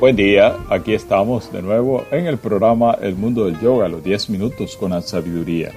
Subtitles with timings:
[0.00, 4.30] Buen día, aquí estamos de nuevo en el programa El Mundo del Yoga, los 10
[4.30, 5.72] minutos con la sabiduría.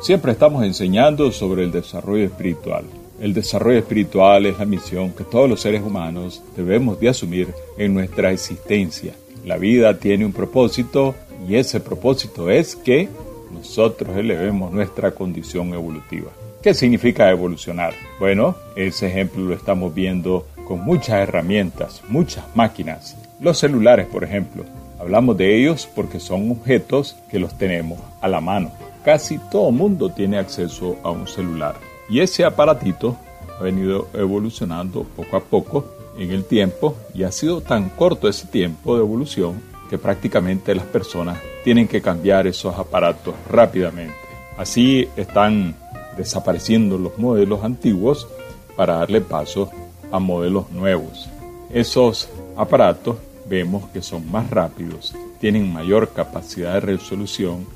[0.00, 2.84] Siempre estamos enseñando sobre el desarrollo espiritual.
[3.20, 7.92] El desarrollo espiritual es la misión que todos los seres humanos debemos de asumir en
[7.92, 9.14] nuestra existencia.
[9.44, 11.16] La vida tiene un propósito
[11.48, 13.08] y ese propósito es que
[13.52, 16.30] nosotros elevemos nuestra condición evolutiva.
[16.62, 17.94] ¿Qué significa evolucionar?
[18.20, 23.16] Bueno, ese ejemplo lo estamos viendo con muchas herramientas, muchas máquinas.
[23.40, 24.64] Los celulares, por ejemplo.
[24.98, 28.72] Hablamos de ellos porque son objetos que los tenemos a la mano.
[29.04, 31.74] Casi todo mundo tiene acceso a un celular.
[32.08, 33.16] Y ese aparatito
[33.58, 35.84] ha venido evolucionando poco a poco
[36.18, 39.60] en el tiempo y ha sido tan corto ese tiempo de evolución
[39.90, 44.14] que prácticamente las personas tienen que cambiar esos aparatos rápidamente.
[44.56, 45.74] Así están
[46.16, 48.28] desapareciendo los modelos antiguos
[48.76, 49.70] para darle paso
[50.12, 51.28] a modelos nuevos.
[51.70, 53.16] Esos aparatos
[53.48, 57.66] vemos que son más rápidos, tienen mayor capacidad de resolución,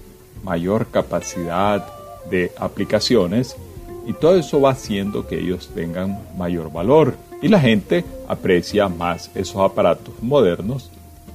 [0.43, 1.87] mayor capacidad
[2.31, 3.57] de aplicaciones
[4.07, 9.31] y todo eso va haciendo que ellos tengan mayor valor y la gente aprecia más
[9.35, 10.91] esos aparatos modernos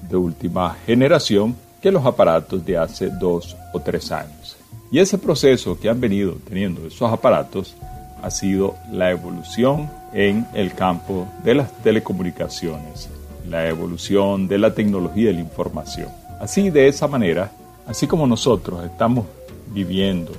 [0.09, 4.57] de última generación que los aparatos de hace dos o tres años.
[4.91, 7.75] Y ese proceso que han venido teniendo esos aparatos
[8.21, 13.09] ha sido la evolución en el campo de las telecomunicaciones,
[13.47, 16.09] la evolución de la tecnología de la información.
[16.39, 17.51] Así, de esa manera,
[17.85, 19.25] así como nosotros estamos
[19.67, 20.31] viviendo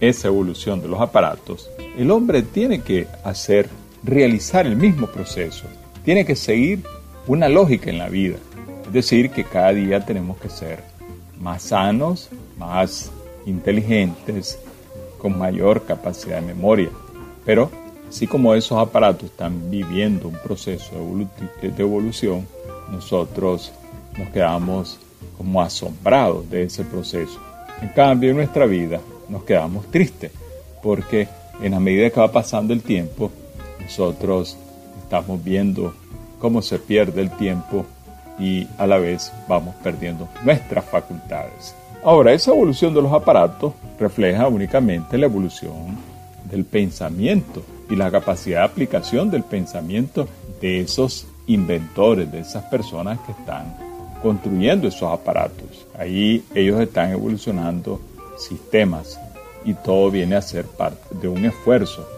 [0.00, 3.68] esa evolución de los aparatos, el hombre tiene que hacer,
[4.02, 5.64] realizar el mismo proceso,
[6.04, 6.82] tiene que seguir
[7.26, 8.36] una lógica en la vida.
[8.86, 10.80] Es decir, que cada día tenemos que ser
[11.40, 13.10] más sanos, más
[13.46, 14.58] inteligentes,
[15.18, 16.90] con mayor capacidad de memoria.
[17.44, 17.70] Pero,
[18.12, 20.90] así como esos aparatos están viviendo un proceso
[21.62, 22.46] de evolución,
[22.90, 23.72] nosotros
[24.18, 24.98] nos quedamos
[25.38, 27.40] como asombrados de ese proceso.
[27.80, 30.30] En cambio, en nuestra vida nos quedamos tristes,
[30.82, 31.26] porque
[31.62, 33.32] en la medida que va pasando el tiempo,
[33.80, 34.58] nosotros
[35.02, 35.94] estamos viendo
[36.38, 37.86] cómo se pierde el tiempo
[38.38, 41.74] y a la vez vamos perdiendo nuestras facultades.
[42.04, 46.11] Ahora, esa evolución de los aparatos refleja únicamente la evolución
[46.52, 50.28] del pensamiento y la capacidad de aplicación del pensamiento
[50.60, 53.76] de esos inventores, de esas personas que están
[54.22, 55.84] construyendo esos aparatos.
[55.98, 58.00] Ahí ellos están evolucionando
[58.38, 59.18] sistemas
[59.64, 62.08] y todo viene a ser parte de un esfuerzo.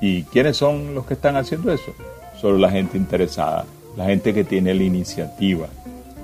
[0.00, 1.94] ¿Y quiénes son los que están haciendo eso?
[2.40, 3.64] Solo la gente interesada
[3.96, 5.68] la gente que tiene la iniciativa,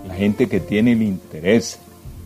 [0.06, 1.78] la gente que tiene el interés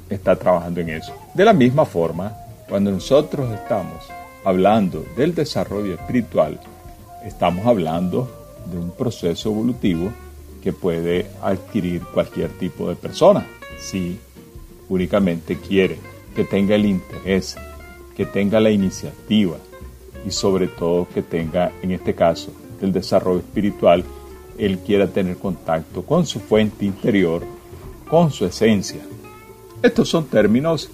[0.08, 1.12] está trabajando en eso.
[1.34, 2.32] De la misma forma,
[2.68, 4.04] cuando nosotros estamos
[4.44, 6.60] hablando del desarrollo espiritual,
[7.24, 8.28] estamos hablando
[8.70, 10.10] de un proceso evolutivo
[10.62, 13.46] que puede adquirir cualquier tipo de persona,
[13.78, 14.18] si
[14.88, 15.98] únicamente quiere,
[16.34, 17.56] que tenga el interés,
[18.16, 19.56] que tenga la iniciativa
[20.26, 22.50] y sobre todo que tenga, en este caso,
[22.80, 24.04] el desarrollo espiritual,
[24.58, 27.42] él quiera tener contacto con su fuente interior,
[28.08, 29.00] con su esencia.
[29.82, 30.90] Estos son términos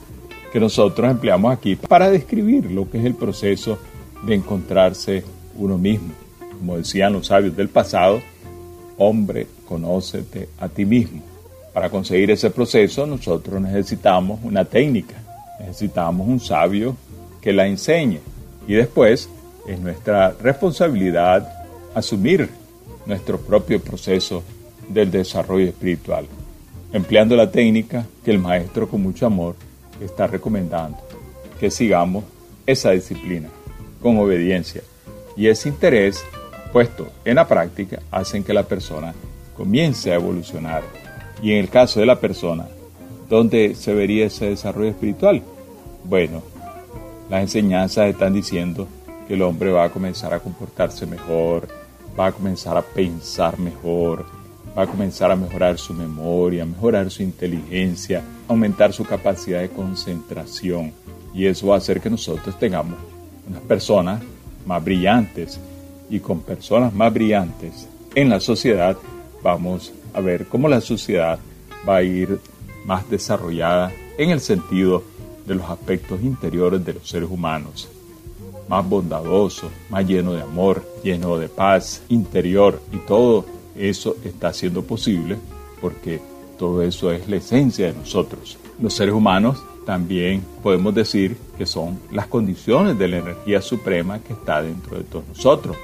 [0.53, 3.79] que nosotros empleamos aquí para describir lo que es el proceso
[4.23, 5.25] de encontrarse
[5.57, 6.13] uno mismo.
[6.59, 8.21] Como decían los sabios del pasado,
[8.99, 11.23] hombre, conócete a ti mismo.
[11.73, 15.15] Para conseguir ese proceso nosotros necesitamos una técnica,
[15.61, 16.97] necesitamos un sabio
[17.41, 18.21] que la enseñe
[18.67, 19.29] y después
[19.67, 21.49] es nuestra responsabilidad
[21.95, 22.51] asumir
[23.07, 24.43] nuestro propio proceso
[24.89, 26.27] del desarrollo espiritual,
[26.93, 29.55] empleando la técnica que el maestro con mucho amor
[30.01, 30.99] está recomendando,
[31.59, 32.25] que sigamos
[32.67, 33.49] esa disciplina
[34.03, 34.83] con obediencia
[35.37, 36.25] y ese interés
[36.73, 39.15] puesto en la práctica hacen que la persona
[39.57, 40.83] comience a evolucionar.
[41.43, 42.67] Y en el caso de la persona,
[43.29, 45.43] ¿dónde se vería ese desarrollo espiritual?
[46.05, 46.43] Bueno,
[47.29, 48.89] las enseñanzas están diciendo
[49.27, 51.69] que el hombre va a comenzar a comportarse mejor,
[52.19, 54.27] va a comenzar a pensar mejor,
[54.77, 60.93] va a comenzar a mejorar su memoria, mejorar su inteligencia, aumentar su capacidad de concentración.
[61.35, 62.99] Y eso va a hacer que nosotros tengamos
[63.49, 64.23] unas personas
[64.67, 65.61] más brillantes.
[66.09, 68.97] Y con personas más brillantes en la sociedad
[69.43, 71.39] vamos a ver cómo la sociedad
[71.89, 72.41] va a ir
[72.85, 75.05] más desarrollada en el sentido
[75.47, 77.89] de los aspectos interiores de los seres humanos
[78.71, 83.45] más bondadoso, más lleno de amor, lleno de paz interior y todo
[83.89, 85.37] eso está siendo posible
[85.81, 86.21] porque
[86.59, 88.59] todo eso es la esencia de nosotros.
[88.81, 94.35] Los seres humanos también podemos decir que son las condiciones de la energía suprema que
[94.35, 95.77] está dentro de todos nosotros.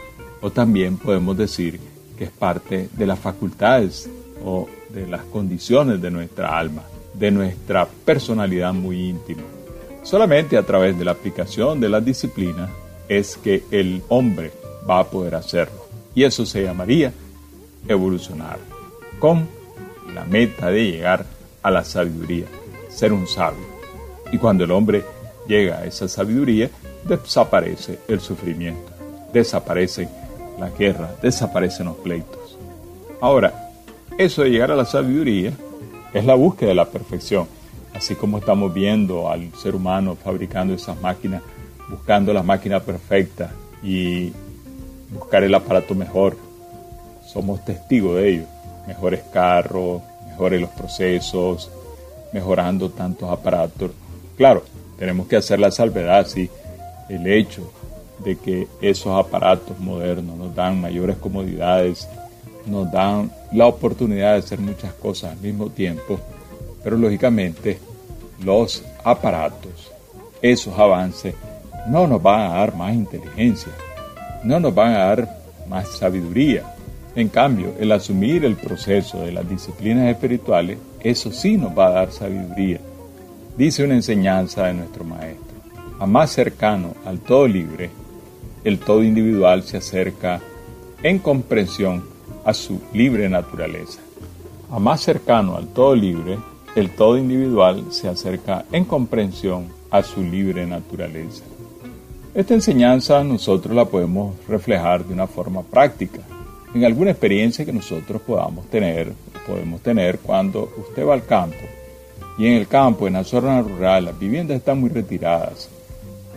[0.42, 1.80] O también podemos decir
[2.18, 4.08] que es parte de las facultades
[4.44, 6.82] o de las condiciones de nuestra alma,
[7.14, 9.42] de nuestra personalidad muy íntima.
[10.02, 12.70] Solamente a través de la aplicación de las disciplinas
[13.08, 14.52] es que el hombre
[14.88, 15.86] va a poder hacerlo.
[16.14, 17.12] Y eso se llamaría
[17.88, 18.58] evolucionar,
[19.18, 19.48] con
[20.14, 21.26] la meta de llegar
[21.62, 22.46] a la sabiduría,
[22.88, 23.64] ser un sabio.
[24.32, 25.04] Y cuando el hombre
[25.46, 26.70] llega a esa sabiduría,
[27.04, 28.92] desaparece el sufrimiento,
[29.32, 30.08] desaparece
[30.58, 32.58] la guerra, desaparecen los pleitos.
[33.20, 33.70] Ahora,
[34.18, 35.52] eso de llegar a la sabiduría
[36.12, 37.46] es la búsqueda de la perfección,
[37.94, 41.42] así como estamos viendo al ser humano fabricando esas máquinas,
[41.88, 44.32] buscando la máquina perfecta y
[45.10, 46.36] buscar el aparato mejor.
[47.26, 48.44] Somos testigos de ello.
[48.86, 51.70] Mejores carros, mejores los procesos,
[52.32, 53.90] mejorando tantos aparatos.
[54.36, 54.62] Claro,
[54.98, 56.50] tenemos que hacer la salvedad, sí,
[57.08, 57.70] el hecho
[58.24, 62.08] de que esos aparatos modernos nos dan mayores comodidades,
[62.66, 66.18] nos dan la oportunidad de hacer muchas cosas al mismo tiempo,
[66.82, 67.78] pero lógicamente
[68.44, 69.92] los aparatos,
[70.42, 71.34] esos avances,
[71.88, 73.72] no nos van a dar más inteligencia,
[74.42, 75.38] no nos van a dar
[75.68, 76.75] más sabiduría.
[77.16, 81.92] En cambio, el asumir el proceso de las disciplinas espirituales, eso sí nos va a
[81.92, 82.78] dar sabiduría.
[83.56, 85.56] Dice una enseñanza de nuestro maestro.
[85.98, 87.88] A más cercano al todo libre,
[88.64, 90.42] el todo individual se acerca
[91.02, 92.04] en comprensión
[92.44, 94.00] a su libre naturaleza.
[94.70, 96.36] A más cercano al todo libre,
[96.74, 101.44] el todo individual se acerca en comprensión a su libre naturaleza.
[102.34, 106.20] Esta enseñanza nosotros la podemos reflejar de una forma práctica,
[106.76, 109.10] en alguna experiencia que nosotros podamos tener,
[109.46, 111.56] podemos tener cuando usted va al campo.
[112.36, 115.70] Y en el campo, en la zona rural, las viviendas están muy retiradas.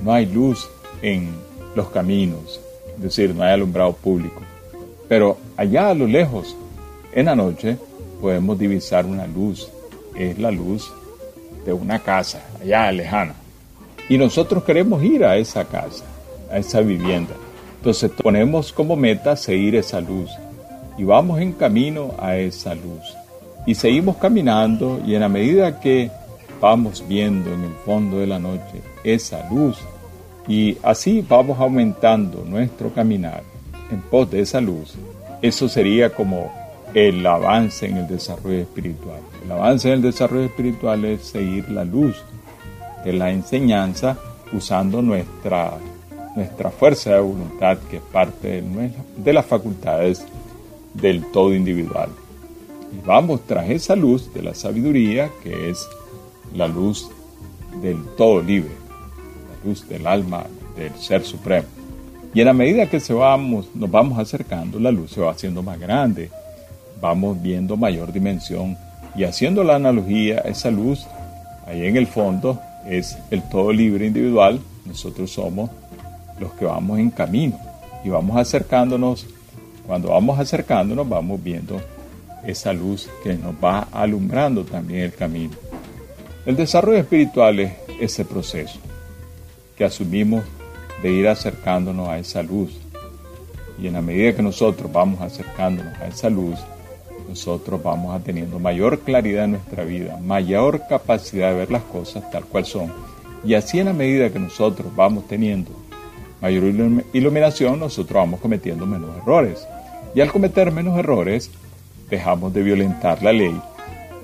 [0.02, 0.70] No hay luz
[1.02, 1.30] en
[1.76, 2.62] los caminos,
[2.96, 4.42] es decir, no hay alumbrado público.
[5.10, 6.56] Pero allá a lo lejos,
[7.12, 7.78] en la noche,
[8.22, 9.70] podemos divisar una luz.
[10.16, 10.90] Es la luz
[11.66, 13.34] de una casa, allá lejana.
[14.08, 16.06] Y nosotros queremos ir a esa casa,
[16.50, 17.36] a esa vivienda.
[17.80, 20.30] Entonces ponemos como meta seguir esa luz.
[20.98, 23.16] Y vamos en camino a esa luz.
[23.66, 26.12] Y seguimos caminando y en la medida que
[26.60, 29.78] vamos viendo en el fondo de la noche esa luz,
[30.48, 33.44] y así vamos aumentando nuestro caminar
[33.92, 34.96] en pos de esa luz.
[35.42, 36.52] Eso sería como
[36.94, 39.20] el avance en el desarrollo espiritual.
[39.46, 42.16] El avance en el desarrollo espiritual es seguir la luz
[43.06, 44.18] de la enseñanza
[44.52, 45.74] usando nuestra,
[46.36, 50.26] nuestra fuerza de voluntad que es parte de, las facultades
[50.94, 52.10] del todo individual.
[52.92, 55.88] Y vamos tras esa luz de la sabiduría que es
[56.54, 57.10] la luz
[57.82, 58.80] del todo libre
[59.64, 60.46] luz del alma
[60.76, 61.68] del Ser Supremo.
[62.34, 65.64] Y en la medida que se vamos, nos vamos acercando, la luz se va haciendo
[65.64, 66.30] más grande,
[67.02, 68.78] vamos viendo mayor dimensión
[69.16, 71.08] y haciendo la analogía, esa luz
[71.66, 75.70] ahí en el fondo es el todo libre individual, nosotros somos
[76.40, 77.60] los que vamos en camino
[78.04, 79.26] y vamos acercándonos,
[79.86, 81.82] cuando vamos acercándonos vamos viendo
[82.46, 85.54] esa luz que nos va alumbrando también el camino.
[86.46, 88.80] El desarrollo espiritual es ese proceso
[89.78, 90.44] que asumimos
[91.02, 92.78] de ir acercándonos a esa luz.
[93.82, 96.60] Y en la medida que nosotros vamos acercándonos a esa luz,
[97.28, 102.30] nosotros vamos a teniendo mayor claridad en nuestra vida, mayor capacidad de ver las cosas
[102.32, 102.92] tal cual son.
[103.46, 105.72] Y así en la medida que nosotros vamos teniendo
[106.42, 106.64] mayor
[107.14, 109.68] iluminación, nosotros vamos cometiendo menos errores.
[110.16, 111.52] Y al cometer menos errores,
[112.10, 113.60] dejamos de violentar la ley.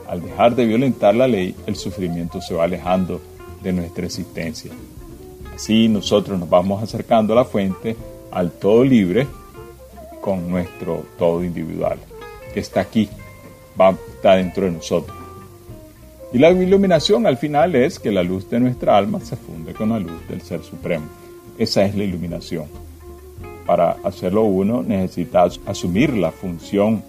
[0.08, 3.22] Al dejar de violentar la ley, el sufrimiento se va alejando
[3.62, 4.72] de nuestra existencia.
[5.54, 7.96] Así nosotros nos vamos acercando a la fuente,
[8.32, 9.28] al todo libre,
[10.22, 11.98] con nuestro todo individual,
[12.54, 13.10] que está aquí,
[13.80, 15.16] va, está dentro de nosotros.
[16.34, 19.90] Y la iluminación al final es que la luz de nuestra alma se funde con
[19.90, 21.06] la luz del Ser Supremo.
[21.58, 22.66] Esa es la iluminación.
[23.66, 27.04] Para hacerlo uno necesita asumir la función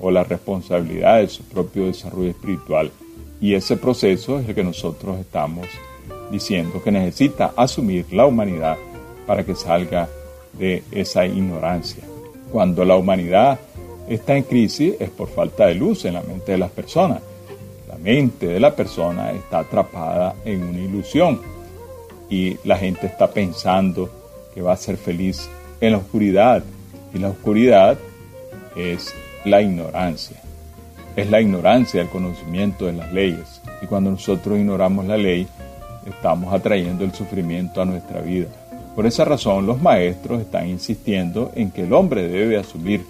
[0.00, 2.90] o la responsabilidad de su propio desarrollo espiritual.
[3.40, 5.66] Y ese proceso es el que nosotros estamos
[6.30, 8.76] diciendo que necesita asumir la humanidad
[9.26, 10.08] para que salga
[10.58, 12.04] de esa ignorancia.
[12.52, 13.58] Cuando la humanidad
[14.08, 17.20] está en crisis es por falta de luz en la mente de las personas.
[17.88, 21.40] La mente de la persona está atrapada en una ilusión
[22.28, 24.10] y la gente está pensando
[24.54, 25.48] que va a ser feliz
[25.80, 26.62] en la oscuridad
[27.14, 27.98] y la oscuridad
[28.74, 29.12] es
[29.44, 30.36] la ignorancia.
[31.14, 33.60] Es la ignorancia del conocimiento de las leyes.
[33.82, 35.46] Y cuando nosotros ignoramos la ley,
[36.06, 38.48] estamos atrayendo el sufrimiento a nuestra vida.
[38.94, 43.04] Por esa razón los maestros están insistiendo en que el hombre debe asumir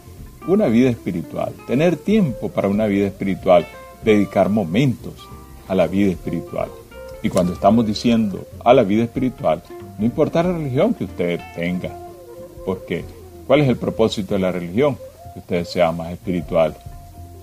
[0.46, 3.66] una vida espiritual, tener tiempo para una vida espiritual,
[4.04, 5.14] dedicar momentos
[5.68, 6.68] a la vida espiritual.
[7.26, 9.61] Y cuando estamos diciendo a la vida espiritual,
[9.99, 11.90] no importa la religión que usted tenga,
[12.64, 13.04] porque
[13.49, 14.97] ¿cuál es el propósito de la religión?
[15.33, 16.76] Que usted sea más espiritual.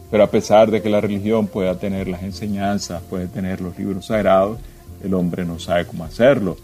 [0.09, 4.05] Pero a pesar de que la religión pueda tener las enseñanzas, puede tener los libros
[4.05, 4.57] sagrados,
[5.03, 6.55] el hombre no sabe cómo hacerlo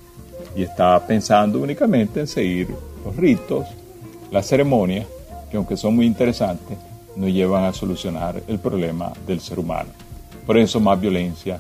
[0.56, 2.70] y está pensando únicamente en seguir
[3.04, 3.66] los ritos,
[4.32, 5.08] las ceremonias,
[5.52, 6.78] que aunque son muy interesantes,
[7.18, 9.90] no llevan a solucionar el problema del ser humano.
[10.46, 11.60] Por eso más violencia,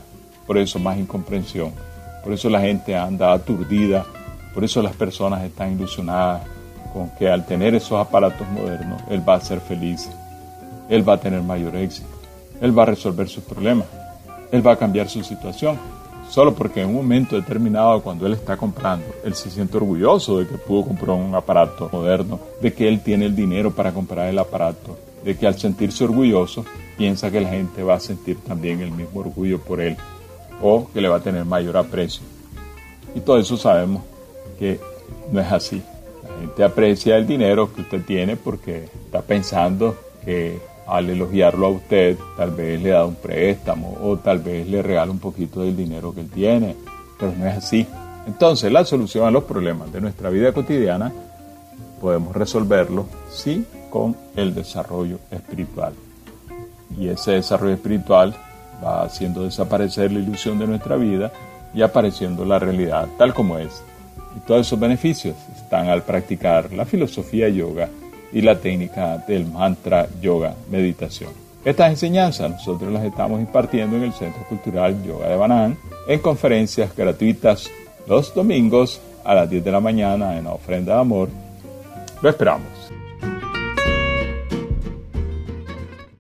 [0.49, 1.71] por eso más incomprensión,
[2.23, 4.03] por eso la gente anda aturdida,
[4.51, 6.41] por eso las personas están ilusionadas
[6.91, 10.09] con que al tener esos aparatos modernos, él va a ser feliz,
[10.89, 12.09] él va a tener mayor éxito,
[12.61, 13.85] él va a resolver sus problemas,
[14.51, 15.77] él va a cambiar su situación.
[16.31, 20.47] Solo porque en un momento determinado cuando él está comprando, él se siente orgulloso de
[20.47, 24.39] que pudo comprar un aparato moderno, de que él tiene el dinero para comprar el
[24.39, 26.65] aparato, de que al sentirse orgulloso
[26.97, 29.95] piensa que la gente va a sentir también el mismo orgullo por él
[30.61, 32.23] o que le va a tener mayor aprecio.
[33.15, 34.03] Y todo eso sabemos
[34.57, 34.79] que
[35.31, 35.81] no es así.
[36.23, 41.69] La gente aprecia el dinero que usted tiene porque está pensando que al elogiarlo a
[41.69, 45.77] usted, tal vez le da un préstamo o tal vez le regala un poquito del
[45.77, 46.75] dinero que él tiene,
[47.19, 47.87] pero no es así.
[48.25, 51.11] Entonces, la solución a los problemas de nuestra vida cotidiana
[52.01, 55.93] podemos resolverlo sí con el desarrollo espiritual.
[56.97, 58.35] Y ese desarrollo espiritual
[58.83, 61.31] va haciendo desaparecer la ilusión de nuestra vida
[61.73, 63.83] y apareciendo la realidad tal como es.
[64.35, 67.89] Y todos esos beneficios están al practicar la filosofía yoga
[68.31, 71.31] y la técnica del mantra yoga meditación.
[71.65, 76.95] Estas enseñanzas nosotros las estamos impartiendo en el Centro Cultural Yoga de Banán en conferencias
[76.95, 77.69] gratuitas
[78.07, 81.29] los domingos a las 10 de la mañana en ofrenda de amor.
[82.21, 82.78] Lo esperamos.